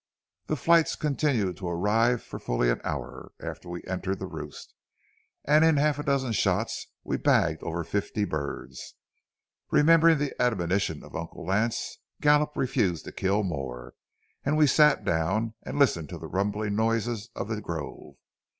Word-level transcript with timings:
The 0.47 0.55
flights 0.55 0.95
continued 0.95 1.57
to 1.57 1.69
arrive 1.69 2.23
for 2.23 2.39
fully 2.39 2.71
an 2.71 2.81
hour 2.83 3.33
after 3.39 3.69
we 3.69 3.83
entered 3.83 4.17
the 4.17 4.25
roost, 4.25 4.73
and 5.45 5.63
in 5.63 5.77
half 5.77 5.99
a 5.99 6.03
dozen 6.03 6.31
shots 6.31 6.87
we 7.03 7.17
bagged 7.17 7.61
over 7.61 7.83
fifty 7.83 8.25
birds. 8.25 8.95
Remembering 9.69 10.17
the 10.17 10.33
admonition 10.41 11.03
of 11.03 11.15
Uncle 11.15 11.45
Lance, 11.45 11.99
Gallup 12.19 12.57
refused 12.57 13.05
to 13.05 13.11
kill 13.11 13.43
more, 13.43 13.93
and 14.43 14.57
we 14.57 14.65
sat 14.65 15.05
down 15.05 15.53
and 15.61 15.77
listened 15.77 16.09
to 16.09 16.17
the 16.17 16.25
rumbling 16.25 16.75
noises 16.75 17.29
of 17.35 17.47
the 17.47 17.61
grove. 17.61 18.15